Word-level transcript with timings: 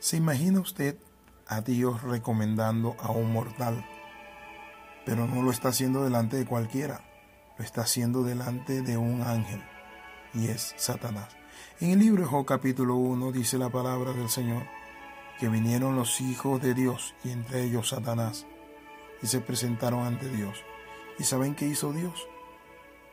¿Se 0.00 0.16
imagina 0.16 0.60
usted 0.60 0.96
a 1.48 1.60
Dios 1.60 2.02
recomendando 2.02 2.94
a 3.00 3.10
un 3.10 3.32
mortal? 3.32 3.84
Pero 5.04 5.26
no 5.26 5.42
lo 5.42 5.50
está 5.50 5.70
haciendo 5.70 6.04
delante 6.04 6.36
de 6.36 6.46
cualquiera, 6.46 7.00
lo 7.58 7.64
está 7.64 7.80
haciendo 7.80 8.22
delante 8.22 8.82
de 8.82 8.96
un 8.96 9.22
ángel, 9.22 9.60
y 10.34 10.46
es 10.46 10.72
Satanás. 10.76 11.36
En 11.80 11.90
el 11.90 11.98
libro 11.98 12.22
de 12.22 12.28
Job 12.28 12.46
capítulo 12.46 12.94
1 12.94 13.32
dice 13.32 13.58
la 13.58 13.70
palabra 13.70 14.12
del 14.12 14.28
Señor, 14.28 14.62
que 15.40 15.48
vinieron 15.48 15.96
los 15.96 16.20
hijos 16.20 16.62
de 16.62 16.74
Dios, 16.74 17.16
y 17.24 17.32
entre 17.32 17.64
ellos 17.64 17.88
Satanás, 17.88 18.46
y 19.20 19.26
se 19.26 19.40
presentaron 19.40 20.06
ante 20.06 20.28
Dios. 20.28 20.62
¿Y 21.18 21.24
saben 21.24 21.56
qué 21.56 21.66
hizo 21.66 21.92
Dios? 21.92 22.28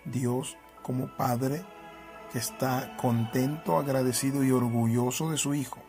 Dios, 0.06 0.56
como 0.84 1.08
Padre, 1.18 1.66
que 2.32 2.38
está 2.38 2.96
contento, 2.98 3.80
agradecido 3.80 4.44
y 4.44 4.52
orgulloso 4.52 5.32
de 5.32 5.38
su 5.38 5.56
Hijo, 5.56 5.85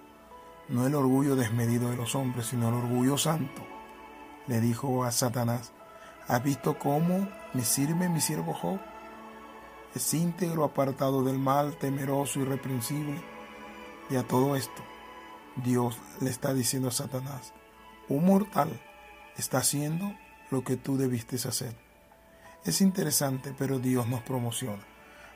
no 0.68 0.86
el 0.86 0.94
orgullo 0.94 1.36
desmedido 1.36 1.90
de 1.90 1.96
los 1.96 2.14
hombres, 2.14 2.46
sino 2.46 2.68
el 2.68 2.74
orgullo 2.74 3.16
santo, 3.16 3.62
le 4.46 4.60
dijo 4.60 5.04
a 5.04 5.12
Satanás, 5.12 5.72
¿has 6.28 6.42
visto 6.42 6.78
cómo 6.78 7.28
me 7.52 7.64
sirve 7.64 8.08
mi 8.08 8.20
siervo 8.20 8.52
Job? 8.52 8.80
Es 9.94 10.12
íntegro, 10.12 10.64
apartado 10.64 11.24
del 11.24 11.38
mal, 11.38 11.76
temeroso, 11.76 12.40
irreprensible. 12.40 13.22
Y 14.10 14.16
a 14.16 14.22
todo 14.22 14.54
esto, 14.56 14.84
Dios 15.56 15.98
le 16.20 16.30
está 16.30 16.52
diciendo 16.52 16.88
a 16.88 16.92
Satanás, 16.92 17.54
un 18.08 18.26
mortal 18.26 18.80
está 19.36 19.58
haciendo 19.58 20.14
lo 20.50 20.62
que 20.64 20.76
tú 20.76 20.96
debiste 20.96 21.36
hacer. 21.36 21.74
Es 22.64 22.80
interesante, 22.80 23.54
pero 23.56 23.78
Dios 23.78 24.06
nos 24.06 24.22
promociona. 24.22 24.82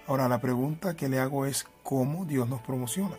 Ahora 0.06 0.28
la 0.28 0.40
pregunta 0.40 0.94
que 0.94 1.08
le 1.08 1.20
hago 1.20 1.46
es, 1.46 1.66
¿cómo 1.82 2.24
Dios 2.24 2.48
nos 2.48 2.60
promociona? 2.60 3.16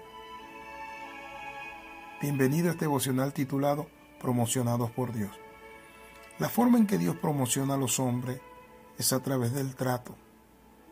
Bienvenido 2.22 2.68
a 2.68 2.74
este 2.74 2.86
devocional 2.86 3.34
titulado 3.34 3.88
Promocionados 4.20 4.92
por 4.92 5.12
Dios. 5.12 5.32
La 6.38 6.50
forma 6.50 6.78
en 6.78 6.86
que 6.86 7.00
Dios 7.00 7.16
promociona 7.16 7.74
a 7.74 7.78
los 7.78 8.00
hombres 8.00 8.40
es 9.00 9.12
a 9.12 9.22
través 9.22 9.54
del 9.54 9.74
trato, 9.74 10.16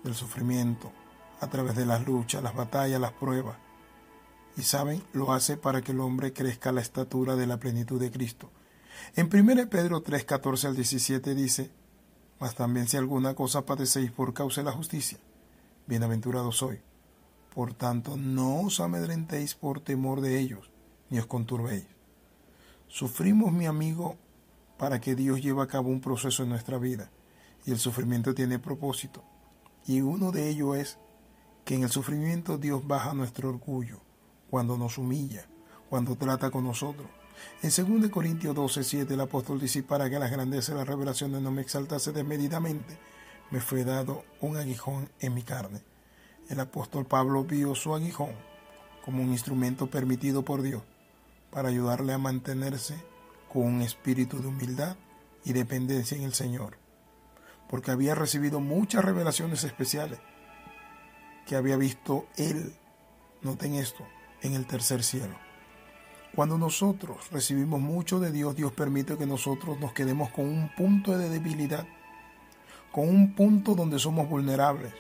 del 0.04 0.16
sufrimiento, 0.16 0.92
a 1.40 1.46
través 1.46 1.76
de 1.76 1.86
las 1.86 2.04
luchas, 2.04 2.42
las 2.42 2.56
batallas, 2.56 3.00
las 3.00 3.12
pruebas. 3.12 3.58
Y 4.58 4.64
saben, 4.64 5.04
lo 5.14 5.32
hace 5.32 5.56
para 5.56 5.84
que 5.84 5.92
el 5.92 6.00
hombre 6.00 6.34
crezca 6.34 6.72
a 6.72 6.74
la 6.74 6.82
estatura 6.82 7.36
de 7.36 7.46
la 7.46 7.58
plenitud 7.58 8.02
de 8.02 8.10
Cristo. 8.10 8.50
En 9.16 9.30
1 9.32 9.70
Pedro 9.70 10.02
3, 10.02 10.26
14 10.26 10.66
al 10.66 10.76
17 10.76 11.36
dice, 11.36 11.70
Mas 12.40 12.56
también 12.56 12.88
si 12.88 12.98
alguna 12.98 13.36
cosa 13.36 13.68
padecéis 13.68 14.10
por 14.10 14.34
causa 14.34 14.62
de 14.62 14.66
la 14.66 14.72
justicia, 14.72 15.20
bienaventurado 15.86 16.52
soy. 16.52 16.82
Por 17.54 17.76
tanto, 17.76 18.18
no 18.18 18.62
os 18.62 18.80
amedrentéis 18.80 19.54
por 19.54 19.80
temor 19.80 20.22
de 20.22 20.40
ellos, 20.40 20.72
ni 21.10 21.20
os 21.20 21.26
conturbéis. 21.26 21.86
Sufrimos, 22.88 23.52
mi 23.52 23.66
amigo, 23.66 24.18
para 24.78 25.00
que 25.00 25.16
Dios 25.16 25.42
lleve 25.42 25.62
a 25.62 25.68
cabo 25.68 25.90
un 25.90 26.02
proceso 26.02 26.44
en 26.44 26.50
nuestra 26.50 26.78
vida, 26.78 27.12
y 27.66 27.72
el 27.72 27.78
sufrimiento 27.78 28.34
tiene 28.34 28.58
propósito, 28.58 29.24
y 29.86 30.02
uno 30.02 30.32
de 30.32 30.50
ellos 30.50 30.78
es 30.78 30.98
que 31.66 31.76
en 31.76 31.84
el 31.84 31.90
sufrimiento 31.90 32.58
Dios 32.58 32.88
baja 32.88 33.14
nuestro 33.14 33.50
orgullo, 33.50 34.00
cuando 34.50 34.78
nos 34.78 34.98
humilla, 34.98 35.46
cuando 35.90 36.16
trata 36.16 36.50
con 36.50 36.64
nosotros. 36.64 37.08
En 37.62 38.00
2 38.00 38.10
Corintios 38.10 38.56
12, 38.56 38.84
7 38.84 39.14
el 39.14 39.22
apóstol 39.22 39.60
dice, 39.60 39.84
para 39.84 40.10
que 40.10 40.20
las 40.20 40.32
grandezas 40.32 40.70
de 40.70 40.76
las 40.76 40.88
revelaciones 40.88 41.42
no 41.42 41.52
me 41.52 41.62
exaltase 41.62 42.12
desmedidamente, 42.12 42.98
me 43.52 43.62
fue 43.62 43.84
dado 43.84 44.24
un 44.42 44.58
aguijón 44.58 45.10
en 45.20 45.34
mi 45.34 45.44
carne. 45.44 45.82
El 46.50 46.60
apóstol 46.60 47.06
Pablo 47.06 47.44
vio 47.44 47.76
su 47.76 47.94
aguijón 47.94 48.34
como 49.06 49.22
un 49.22 49.32
instrumento 49.32 49.88
permitido 49.88 50.44
por 50.44 50.62
Dios 50.62 50.82
para 51.52 51.70
ayudarle 51.70 52.14
a 52.14 52.18
mantenerse 52.18 52.96
con 53.52 53.64
un 53.64 53.82
espíritu 53.82 54.42
de 54.42 54.48
humildad 54.48 54.98
y 55.44 55.54
dependencia 55.54 56.18
en 56.18 56.24
el 56.24 56.34
Señor, 56.34 56.78
porque 57.70 57.92
había 57.92 58.16
recibido 58.16 58.60
muchas 58.60 59.04
revelaciones 59.04 59.64
especiales 59.64 60.20
que 61.46 61.56
había 61.56 61.78
visto 61.78 62.28
él, 62.38 62.76
noten 63.42 63.76
esto, 63.76 64.06
en 64.42 64.54
el 64.54 64.68
tercer 64.68 65.04
cielo. 65.04 65.36
Cuando 66.36 66.60
nosotros 66.60 67.32
recibimos 67.32 67.82
mucho 67.82 68.20
de 68.20 68.32
Dios, 68.32 68.56
Dios 68.56 68.72
permite 68.72 69.18
que 69.18 69.26
nosotros 69.26 69.80
nos 69.80 69.94
quedemos 69.94 70.30
con 70.30 70.46
un 70.46 70.70
punto 70.76 71.18
de 71.18 71.28
debilidad, 71.28 71.88
con 72.92 73.10
un 73.10 73.34
punto 73.34 73.74
donde 73.74 73.98
somos 73.98 74.30
vulnerables, 74.30 74.94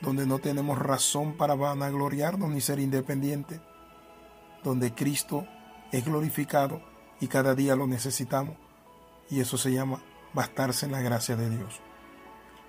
donde 0.00 0.24
no 0.24 0.38
tenemos 0.38 0.78
razón 0.78 1.36
para 1.36 1.54
vanagloriarnos 1.56 2.50
ni 2.50 2.60
ser 2.60 2.78
independientes, 2.78 3.60
donde 4.62 4.94
Cristo 4.94 5.46
es 5.92 6.04
glorificado 6.04 6.80
y 7.20 7.28
cada 7.28 7.54
día 7.54 7.76
lo 7.76 7.86
necesitamos, 7.86 8.56
y 9.30 9.40
eso 9.40 9.56
se 9.56 9.72
llama 9.72 10.02
bastarse 10.34 10.86
en 10.86 10.92
la 10.92 11.00
gracia 11.00 11.36
de 11.36 11.48
Dios. 11.48 11.80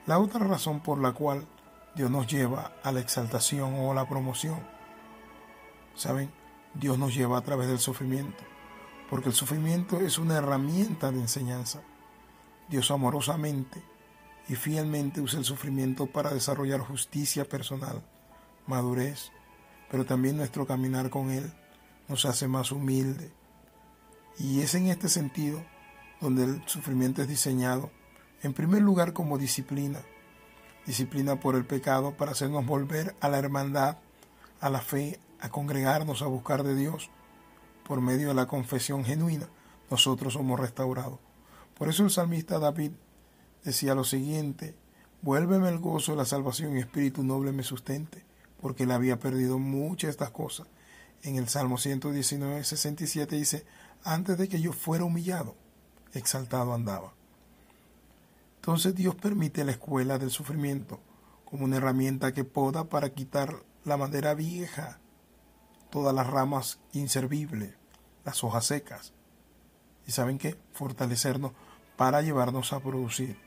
La 0.06 0.20
otra 0.20 0.46
razón 0.48 0.80
por 0.80 1.00
la 1.00 1.12
cual 1.12 1.46
Dios 1.96 2.10
nos 2.10 2.28
lleva 2.28 2.74
a 2.84 2.92
la 2.92 3.00
exaltación 3.00 3.74
o 3.76 3.92
a 3.92 3.96
la 3.96 4.08
promoción, 4.08 4.60
¿saben? 5.96 6.32
Dios 6.74 6.98
nos 6.98 7.14
lleva 7.14 7.38
a 7.38 7.42
través 7.42 7.68
del 7.68 7.80
sufrimiento, 7.80 8.44
porque 9.10 9.30
el 9.30 9.36
sufrimiento 9.36 10.00
es 10.00 10.18
una 10.18 10.38
herramienta 10.38 11.12
de 11.12 11.20
enseñanza. 11.20 11.82
Dios 12.70 12.92
amorosamente 12.92 13.82
y 14.48 14.56
fielmente 14.56 15.22
usa 15.22 15.40
el 15.40 15.46
sufrimiento 15.46 16.06
para 16.06 16.34
desarrollar 16.34 16.80
justicia 16.80 17.46
personal, 17.46 18.02
madurez, 18.66 19.32
pero 19.90 20.06
también 20.06 20.38
nuestro 20.38 20.66
caminar 20.66 21.10
con 21.10 21.32
Él 21.32 21.52
nos 22.08 22.26
hace 22.26 22.48
más 22.48 22.72
humilde. 22.72 23.32
Y 24.40 24.62
es 24.62 24.76
en 24.76 24.88
este 24.88 25.10
sentido 25.10 25.64
donde 26.22 26.44
el 26.44 26.64
sufrimiento 26.68 27.22
es 27.22 27.28
diseñado, 27.28 27.92
en 28.44 28.54
primer 28.54 28.82
lugar 28.82 29.14
como 29.14 29.38
disciplina, 29.38 30.02
disciplina 30.86 31.40
por 31.40 31.56
el 31.56 31.66
pecado 31.66 32.16
para 32.16 32.32
hacernos 32.32 32.66
volver 32.66 33.16
a 33.20 33.30
la 33.30 33.40
hermandad, 33.40 33.98
a 34.60 34.70
la 34.70 34.82
fe, 34.82 35.20
a 35.40 35.50
congregarnos, 35.50 36.22
a 36.22 36.28
buscar 36.28 36.64
de 36.64 36.76
Dios. 36.76 37.10
Por 37.84 38.02
medio 38.02 38.30
de 38.30 38.34
la 38.34 38.48
confesión 38.48 39.06
genuina, 39.06 39.48
nosotros 39.90 40.34
somos 40.34 40.60
restaurados. 40.60 41.20
Por 41.78 41.90
eso 41.90 42.04
el 42.04 42.10
salmista 42.10 42.60
David 42.60 42.92
decía 43.64 43.96
lo 43.96 44.04
siguiente, 44.04 44.76
vuélveme 45.22 45.70
el 45.70 45.80
gozo 45.80 46.14
de 46.14 46.18
la 46.18 46.26
salvación 46.26 46.76
y 46.76 46.80
espíritu 46.80 47.24
noble 47.24 47.52
me 47.52 47.64
sustente, 47.64 48.24
porque 48.62 48.84
él 48.84 48.92
había 48.92 49.20
perdido 49.20 49.60
muchas 49.60 50.08
de 50.08 50.12
estas 50.12 50.32
cosas. 50.32 50.68
En 51.24 51.36
el 51.36 51.48
Salmo 51.50 51.78
119, 51.78 52.64
67 52.64 53.36
dice, 53.36 53.66
antes 54.04 54.38
de 54.38 54.48
que 54.48 54.62
yo 54.62 54.74
fuera 54.74 55.04
humillado, 55.04 55.56
exaltado 56.14 56.74
andaba. 56.74 57.14
Entonces 58.58 58.96
Dios 58.96 59.16
permite 59.16 59.64
la 59.64 59.72
escuela 59.72 60.18
del 60.18 60.32
sufrimiento 60.32 61.00
como 61.46 61.66
una 61.66 61.78
herramienta 61.78 62.34
que 62.34 62.44
poda 62.44 62.86
para 62.86 63.10
quitar 63.10 63.64
la 63.86 63.98
madera 63.98 64.34
vieja 64.34 65.00
todas 65.90 66.14
las 66.14 66.28
ramas 66.28 66.80
inservibles, 66.92 67.74
las 68.26 68.44
hojas 68.44 68.66
secas. 68.66 69.14
¿Y 70.06 70.12
saben 70.12 70.38
qué? 70.38 70.58
Fortalecernos 70.74 71.54
para 71.96 72.22
llevarnos 72.22 72.74
a 72.74 72.80
producir. 72.80 73.38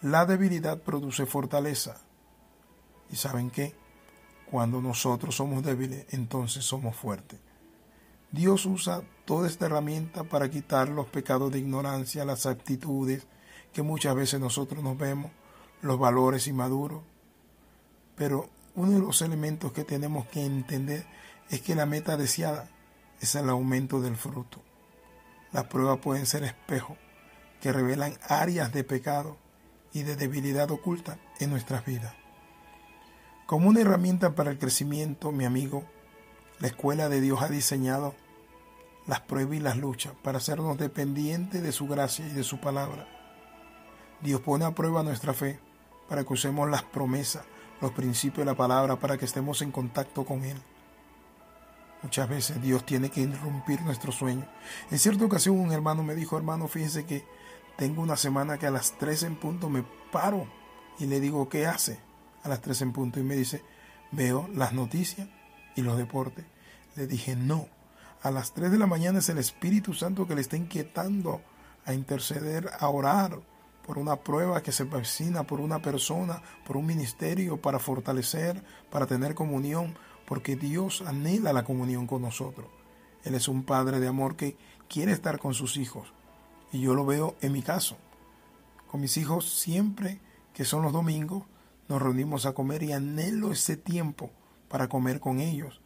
La 0.00 0.26
debilidad 0.26 0.78
produce 0.78 1.26
fortaleza. 1.26 2.00
¿Y 3.10 3.16
saben 3.16 3.50
qué? 3.50 3.74
Cuando 4.50 4.80
nosotros 4.80 5.34
somos 5.34 5.64
débiles, 5.64 6.06
entonces 6.10 6.64
somos 6.64 6.94
fuertes. 6.94 7.40
Dios 8.30 8.66
usa 8.66 9.02
toda 9.24 9.48
esta 9.48 9.66
herramienta 9.66 10.24
para 10.24 10.50
quitar 10.50 10.88
los 10.88 11.06
pecados 11.06 11.50
de 11.52 11.58
ignorancia, 11.58 12.24
las 12.24 12.46
actitudes 12.46 13.26
que 13.72 13.82
muchas 13.82 14.14
veces 14.14 14.40
nosotros 14.40 14.82
nos 14.82 14.96
vemos, 14.98 15.30
los 15.82 15.98
valores 15.98 16.46
inmaduros. 16.46 17.02
Pero 18.14 18.48
uno 18.74 18.92
de 18.92 19.00
los 19.00 19.22
elementos 19.22 19.72
que 19.72 19.84
tenemos 19.84 20.26
que 20.26 20.44
entender 20.44 21.06
es 21.50 21.60
que 21.60 21.74
la 21.74 21.86
meta 21.86 22.16
deseada 22.16 22.68
es 23.20 23.34
el 23.34 23.48
aumento 23.48 24.00
del 24.00 24.16
fruto. 24.16 24.60
Las 25.52 25.64
pruebas 25.64 25.98
pueden 25.98 26.26
ser 26.26 26.44
espejos 26.44 26.96
que 27.60 27.72
revelan 27.72 28.18
áreas 28.28 28.72
de 28.72 28.84
pecado 28.84 29.38
y 29.92 30.02
de 30.02 30.16
debilidad 30.16 30.70
oculta 30.70 31.18
en 31.40 31.50
nuestras 31.50 31.84
vidas. 31.84 32.14
Como 33.46 33.68
una 33.68 33.80
herramienta 33.80 34.34
para 34.34 34.50
el 34.50 34.58
crecimiento, 34.58 35.30
mi 35.30 35.44
amigo, 35.44 35.84
la 36.58 36.66
escuela 36.66 37.08
de 37.08 37.20
Dios 37.20 37.40
ha 37.42 37.48
diseñado 37.48 38.12
las 39.06 39.20
pruebas 39.20 39.56
y 39.56 39.60
las 39.60 39.76
luchas 39.76 40.14
para 40.20 40.38
hacernos 40.38 40.78
dependientes 40.78 41.62
de 41.62 41.70
su 41.70 41.86
gracia 41.86 42.26
y 42.26 42.30
de 42.30 42.42
su 42.42 42.58
palabra. 42.58 43.06
Dios 44.20 44.40
pone 44.40 44.64
a 44.64 44.72
prueba 44.72 45.04
nuestra 45.04 45.32
fe 45.32 45.60
para 46.08 46.24
que 46.24 46.32
usemos 46.32 46.68
las 46.68 46.82
promesas, 46.82 47.44
los 47.80 47.92
principios 47.92 48.38
de 48.38 48.46
la 48.46 48.56
palabra 48.56 48.96
para 48.96 49.16
que 49.16 49.26
estemos 49.26 49.62
en 49.62 49.70
contacto 49.70 50.24
con 50.24 50.42
Él. 50.42 50.60
Muchas 52.02 52.28
veces 52.28 52.60
Dios 52.60 52.84
tiene 52.84 53.10
que 53.10 53.20
interrumpir 53.20 53.80
nuestro 53.82 54.10
sueño. 54.10 54.44
En 54.90 54.98
cierta 54.98 55.24
ocasión 55.24 55.60
un 55.60 55.70
hermano 55.70 56.02
me 56.02 56.16
dijo, 56.16 56.36
hermano, 56.36 56.66
fíjese 56.66 57.06
que 57.06 57.24
tengo 57.76 58.02
una 58.02 58.16
semana 58.16 58.58
que 58.58 58.66
a 58.66 58.72
las 58.72 58.98
3 58.98 59.22
en 59.22 59.36
punto 59.36 59.70
me 59.70 59.84
paro 60.10 60.48
y 60.98 61.06
le 61.06 61.20
digo, 61.20 61.48
¿qué 61.48 61.68
hace? 61.68 62.00
A 62.46 62.48
las 62.48 62.60
3 62.60 62.82
en 62.82 62.92
punto 62.92 63.18
y 63.18 63.24
me 63.24 63.34
dice, 63.34 63.60
veo 64.12 64.48
las 64.54 64.72
noticias 64.72 65.26
y 65.74 65.82
los 65.82 65.98
deportes. 65.98 66.44
Le 66.94 67.08
dije, 67.08 67.34
no, 67.34 67.66
a 68.22 68.30
las 68.30 68.54
3 68.54 68.70
de 68.70 68.78
la 68.78 68.86
mañana 68.86 69.18
es 69.18 69.28
el 69.30 69.38
Espíritu 69.38 69.94
Santo 69.94 70.28
que 70.28 70.36
le 70.36 70.42
está 70.42 70.56
inquietando 70.56 71.40
a 71.86 71.92
interceder, 71.92 72.70
a 72.78 72.88
orar 72.88 73.40
por 73.84 73.98
una 73.98 74.14
prueba 74.14 74.62
que 74.62 74.70
se 74.70 74.84
vecina, 74.84 75.42
por 75.42 75.58
una 75.58 75.82
persona, 75.82 76.40
por 76.64 76.76
un 76.76 76.86
ministerio, 76.86 77.60
para 77.60 77.80
fortalecer, 77.80 78.62
para 78.92 79.06
tener 79.06 79.34
comunión, 79.34 79.98
porque 80.24 80.54
Dios 80.54 81.02
anhela 81.04 81.52
la 81.52 81.64
comunión 81.64 82.06
con 82.06 82.22
nosotros. 82.22 82.68
Él 83.24 83.34
es 83.34 83.48
un 83.48 83.64
Padre 83.64 83.98
de 83.98 84.06
amor 84.06 84.36
que 84.36 84.56
quiere 84.88 85.10
estar 85.10 85.40
con 85.40 85.52
sus 85.52 85.78
hijos. 85.78 86.14
Y 86.70 86.78
yo 86.78 86.94
lo 86.94 87.04
veo 87.04 87.34
en 87.40 87.50
mi 87.50 87.62
caso. 87.62 87.96
Con 88.86 89.00
mis 89.00 89.16
hijos 89.16 89.50
siempre 89.50 90.20
que 90.54 90.64
son 90.64 90.84
los 90.84 90.92
domingos, 90.92 91.42
nos 91.88 92.02
reunimos 92.02 92.46
a 92.46 92.52
comer 92.52 92.82
y 92.82 92.92
anhelo 92.92 93.52
ese 93.52 93.76
tiempo 93.76 94.30
para 94.68 94.88
comer 94.88 95.20
con 95.20 95.40
ellos. 95.40 95.80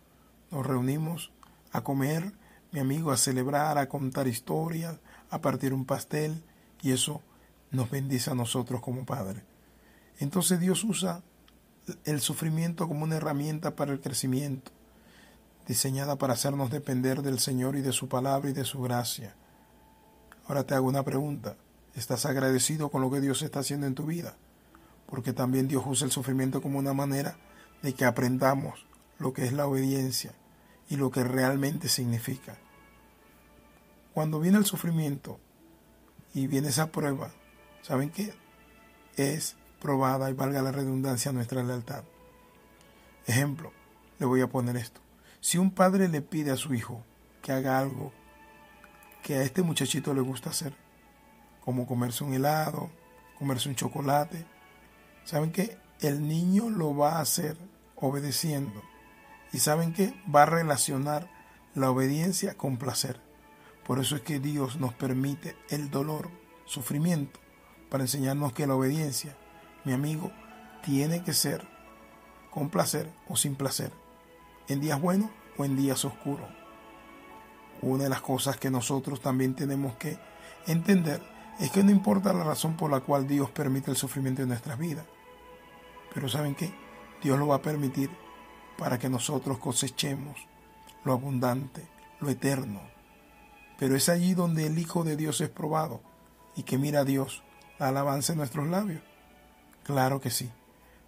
Nos 0.50 0.66
reunimos 0.66 1.32
a 1.72 1.82
comer, 1.82 2.32
mi 2.72 2.80
amigo, 2.80 3.10
a 3.10 3.16
celebrar, 3.16 3.78
a 3.78 3.88
contar 3.88 4.26
historias, 4.26 4.98
a 5.30 5.40
partir 5.40 5.72
un 5.74 5.84
pastel 5.84 6.42
y 6.82 6.92
eso 6.92 7.22
nos 7.70 7.90
bendice 7.90 8.30
a 8.30 8.34
nosotros 8.34 8.80
como 8.80 9.04
padres. 9.04 9.42
Entonces 10.18 10.60
Dios 10.60 10.84
usa 10.84 11.22
el 12.04 12.20
sufrimiento 12.20 12.88
como 12.88 13.04
una 13.04 13.16
herramienta 13.16 13.76
para 13.76 13.92
el 13.92 14.00
crecimiento, 14.00 14.70
diseñada 15.66 16.16
para 16.16 16.34
hacernos 16.34 16.70
depender 16.70 17.22
del 17.22 17.38
Señor 17.38 17.76
y 17.76 17.82
de 17.82 17.92
su 17.92 18.08
palabra 18.08 18.50
y 18.50 18.52
de 18.52 18.64
su 18.64 18.80
gracia. 18.82 19.34
Ahora 20.46 20.64
te 20.64 20.74
hago 20.74 20.88
una 20.88 21.04
pregunta. 21.04 21.56
¿Estás 21.94 22.26
agradecido 22.26 22.90
con 22.90 23.02
lo 23.02 23.10
que 23.10 23.20
Dios 23.20 23.42
está 23.42 23.60
haciendo 23.60 23.86
en 23.86 23.94
tu 23.94 24.06
vida? 24.06 24.36
Porque 25.10 25.32
también 25.32 25.68
Dios 25.68 25.82
usa 25.86 26.06
el 26.06 26.12
sufrimiento 26.12 26.62
como 26.62 26.78
una 26.78 26.94
manera 26.94 27.36
de 27.82 27.92
que 27.94 28.04
aprendamos 28.04 28.86
lo 29.18 29.32
que 29.32 29.44
es 29.44 29.52
la 29.52 29.66
obediencia 29.66 30.32
y 30.88 30.96
lo 30.96 31.10
que 31.10 31.24
realmente 31.24 31.88
significa. 31.88 32.56
Cuando 34.14 34.40
viene 34.40 34.58
el 34.58 34.64
sufrimiento 34.64 35.38
y 36.34 36.46
viene 36.46 36.68
esa 36.68 36.90
prueba, 36.90 37.30
¿saben 37.82 38.10
qué? 38.10 38.32
Es 39.16 39.56
probada 39.80 40.30
y 40.30 40.34
valga 40.34 40.62
la 40.62 40.72
redundancia 40.72 41.32
nuestra 41.32 41.62
lealtad. 41.62 42.04
Ejemplo, 43.26 43.72
le 44.18 44.26
voy 44.26 44.40
a 44.40 44.48
poner 44.48 44.76
esto. 44.76 45.00
Si 45.40 45.58
un 45.58 45.70
padre 45.70 46.08
le 46.08 46.20
pide 46.20 46.50
a 46.50 46.56
su 46.56 46.74
hijo 46.74 47.02
que 47.42 47.52
haga 47.52 47.78
algo 47.78 48.12
que 49.22 49.36
a 49.36 49.42
este 49.42 49.62
muchachito 49.62 50.12
le 50.14 50.20
gusta 50.20 50.50
hacer, 50.50 50.74
como 51.64 51.86
comerse 51.86 52.24
un 52.24 52.34
helado, 52.34 52.90
comerse 53.38 53.68
un 53.68 53.74
chocolate, 53.74 54.44
¿saben 55.30 55.52
qué? 55.52 55.78
El 56.00 56.26
niño 56.26 56.70
lo 56.70 56.96
va 56.96 57.18
a 57.18 57.20
hacer 57.20 57.56
obedeciendo. 57.94 58.82
¿Y 59.52 59.60
saben 59.60 59.92
qué? 59.92 60.12
Va 60.34 60.42
a 60.42 60.46
relacionar 60.46 61.30
la 61.72 61.88
obediencia 61.88 62.54
con 62.54 62.78
placer. 62.78 63.20
Por 63.86 64.00
eso 64.00 64.16
es 64.16 64.22
que 64.22 64.40
Dios 64.40 64.80
nos 64.80 64.92
permite 64.92 65.56
el 65.68 65.88
dolor, 65.88 66.30
sufrimiento, 66.64 67.38
para 67.90 68.02
enseñarnos 68.02 68.54
que 68.54 68.66
la 68.66 68.74
obediencia, 68.74 69.36
mi 69.84 69.92
amigo, 69.92 70.32
tiene 70.82 71.22
que 71.22 71.32
ser 71.32 71.64
con 72.50 72.68
placer 72.68 73.08
o 73.28 73.36
sin 73.36 73.54
placer, 73.54 73.92
en 74.66 74.80
días 74.80 75.00
buenos 75.00 75.30
o 75.56 75.64
en 75.64 75.76
días 75.76 76.04
oscuros. 76.04 76.48
Una 77.82 78.02
de 78.02 78.10
las 78.10 78.20
cosas 78.20 78.56
que 78.56 78.68
nosotros 78.68 79.20
también 79.20 79.54
tenemos 79.54 79.94
que 79.94 80.18
entender 80.66 81.22
es 81.60 81.70
que 81.70 81.84
no 81.84 81.92
importa 81.92 82.32
la 82.32 82.42
razón 82.42 82.76
por 82.76 82.90
la 82.90 82.98
cual 82.98 83.28
Dios 83.28 83.48
permite 83.50 83.92
el 83.92 83.96
sufrimiento 83.96 84.42
en 84.42 84.48
nuestras 84.48 84.76
vidas, 84.76 85.06
pero 86.12 86.28
¿saben 86.28 86.54
qué? 86.54 86.72
Dios 87.22 87.38
lo 87.38 87.48
va 87.48 87.56
a 87.56 87.62
permitir 87.62 88.10
para 88.78 88.98
que 88.98 89.08
nosotros 89.08 89.58
cosechemos 89.58 90.36
lo 91.04 91.12
abundante, 91.12 91.86
lo 92.20 92.30
eterno. 92.30 92.80
Pero 93.78 93.96
es 93.96 94.08
allí 94.08 94.34
donde 94.34 94.66
el 94.66 94.78
Hijo 94.78 95.04
de 95.04 95.16
Dios 95.16 95.40
es 95.40 95.48
probado 95.48 96.00
y 96.56 96.62
que 96.62 96.78
mira 96.78 97.00
a 97.00 97.04
Dios 97.04 97.42
la 97.78 97.88
alabanza 97.88 98.32
en 98.32 98.38
nuestros 98.38 98.68
labios. 98.68 99.02
Claro 99.84 100.20
que 100.20 100.30
sí, 100.30 100.50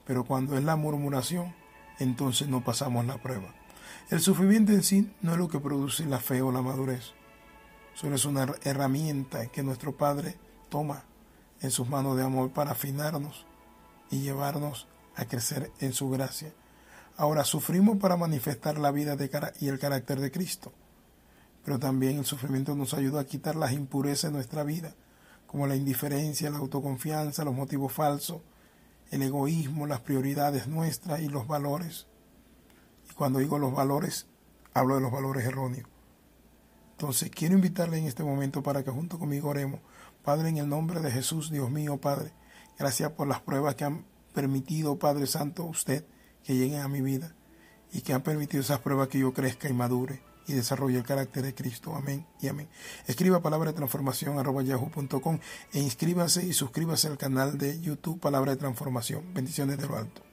pero 0.06 0.24
cuando 0.24 0.56
es 0.56 0.64
la 0.64 0.76
murmuración, 0.76 1.54
entonces 1.98 2.48
no 2.48 2.64
pasamos 2.64 3.04
la 3.06 3.18
prueba. 3.18 3.54
El 4.10 4.20
sufrimiento 4.20 4.72
en 4.72 4.82
sí 4.82 5.12
no 5.20 5.32
es 5.32 5.38
lo 5.38 5.48
que 5.48 5.60
produce 5.60 6.04
la 6.06 6.18
fe 6.18 6.42
o 6.42 6.52
la 6.52 6.62
madurez, 6.62 7.12
solo 7.94 8.16
es 8.16 8.24
una 8.24 8.46
herramienta 8.62 9.46
que 9.46 9.62
nuestro 9.62 9.96
Padre 9.96 10.36
toma 10.68 11.04
en 11.60 11.70
sus 11.70 11.88
manos 11.88 12.16
de 12.16 12.24
amor 12.24 12.50
para 12.50 12.72
afinarnos 12.72 13.46
y 14.12 14.20
llevarnos 14.20 14.86
a 15.16 15.24
crecer 15.24 15.72
en 15.80 15.92
su 15.92 16.08
gracia. 16.10 16.52
Ahora 17.16 17.44
sufrimos 17.44 17.96
para 17.96 18.16
manifestar 18.16 18.78
la 18.78 18.92
vida 18.92 19.16
de 19.16 19.30
y 19.58 19.68
el 19.68 19.78
carácter 19.78 20.20
de 20.20 20.30
Cristo, 20.30 20.72
pero 21.64 21.78
también 21.78 22.18
el 22.18 22.26
sufrimiento 22.26 22.74
nos 22.74 22.94
ayuda 22.94 23.22
a 23.22 23.26
quitar 23.26 23.56
las 23.56 23.72
impurezas 23.72 24.30
de 24.30 24.36
nuestra 24.36 24.62
vida, 24.62 24.94
como 25.46 25.66
la 25.66 25.76
indiferencia, 25.76 26.50
la 26.50 26.58
autoconfianza, 26.58 27.44
los 27.44 27.54
motivos 27.54 27.92
falsos, 27.92 28.42
el 29.10 29.22
egoísmo, 29.22 29.86
las 29.86 30.00
prioridades 30.00 30.68
nuestras 30.68 31.20
y 31.20 31.28
los 31.28 31.46
valores. 31.46 32.06
Y 33.10 33.14
cuando 33.14 33.38
digo 33.38 33.58
los 33.58 33.74
valores, 33.74 34.26
hablo 34.74 34.94
de 34.96 35.00
los 35.00 35.12
valores 35.12 35.44
erróneos. 35.46 35.88
Entonces 36.92 37.30
quiero 37.30 37.54
invitarle 37.54 37.98
en 37.98 38.06
este 38.06 38.24
momento 38.24 38.62
para 38.62 38.84
que 38.84 38.90
junto 38.90 39.18
conmigo 39.18 39.48
oremos. 39.48 39.80
Padre, 40.22 40.50
en 40.50 40.58
el 40.58 40.68
nombre 40.68 41.00
de 41.00 41.10
Jesús, 41.10 41.50
Dios 41.50 41.70
mío, 41.70 41.98
Padre, 41.98 42.32
gracias 42.78 43.10
por 43.12 43.28
las 43.28 43.40
pruebas 43.40 43.74
que 43.74 43.84
han 43.84 44.04
permitido, 44.32 44.98
Padre 44.98 45.26
Santo, 45.26 45.64
usted 45.64 46.04
que 46.44 46.54
lleguen 46.54 46.80
a 46.80 46.88
mi 46.88 47.00
vida 47.00 47.34
y 47.92 48.00
que 48.00 48.12
han 48.12 48.22
permitido 48.22 48.62
esas 48.62 48.80
pruebas 48.80 49.08
que 49.08 49.18
yo 49.18 49.32
crezca 49.32 49.68
y 49.68 49.72
madure 49.72 50.22
y 50.46 50.54
desarrolle 50.54 50.98
el 50.98 51.04
carácter 51.04 51.42
de 51.42 51.54
Cristo. 51.54 51.94
Amén 51.94 52.26
y 52.40 52.48
amén. 52.48 52.68
Escriba 53.06 53.40
palabra 53.40 53.70
de 53.70 53.76
transformación 53.76 54.38
arroba 54.38 54.62
yahoo.com 54.62 55.38
e 55.72 55.80
inscríbase 55.80 56.44
y 56.44 56.52
suscríbase 56.52 57.08
al 57.08 57.18
canal 57.18 57.58
de 57.58 57.80
YouTube 57.80 58.20
Palabra 58.20 58.52
de 58.52 58.56
Transformación. 58.56 59.32
Bendiciones 59.34 59.78
de 59.78 59.86
lo 59.86 59.96
alto. 59.96 60.31